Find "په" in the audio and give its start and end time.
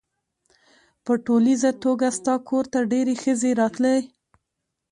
1.05-1.11